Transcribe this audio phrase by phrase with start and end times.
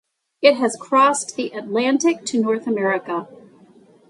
[0.41, 3.27] It has crossed the Atlantic to North America.